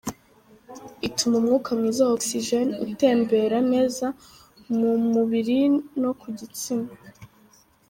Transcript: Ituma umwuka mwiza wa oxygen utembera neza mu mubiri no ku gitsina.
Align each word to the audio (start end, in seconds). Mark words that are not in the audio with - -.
Ituma 1.07 1.35
umwuka 1.41 1.69
mwiza 1.77 2.01
wa 2.07 2.13
oxygen 2.17 2.67
utembera 2.85 3.57
neza 3.71 4.05
mu 4.77 4.89
mubiri 5.13 5.59
no 6.01 6.11
ku 6.19 6.27
gitsina. 6.37 6.89